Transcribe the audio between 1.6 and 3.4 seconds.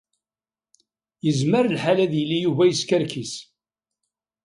lḥal ad yili Yuba yeskerkis.